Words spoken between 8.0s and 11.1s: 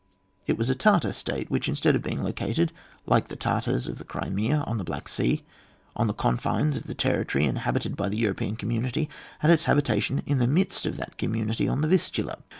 the European commnnity, had its habitation in the midst of